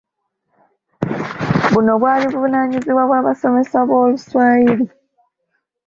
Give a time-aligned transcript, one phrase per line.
[1.71, 4.85] Buno bwali buvunaanyizibwa bw'abasomesa b'Oluswayiri.